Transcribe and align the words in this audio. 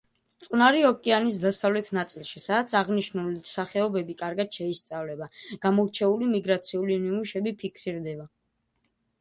წყნარი 0.43 0.79
ოკეანის 0.89 1.35
დასავლეთ 1.41 1.89
ნაწილში, 1.97 2.41
სადაც 2.45 2.73
აღნიშნული 2.79 3.35
სახეობები 3.51 4.15
კარგად 4.23 4.57
შეისწავლება, 4.61 5.29
გამორჩეული 5.67 6.31
მიგრაციული 6.33 7.01
ნიმუშები 7.05 7.55
ფიქსირდება. 7.63 8.31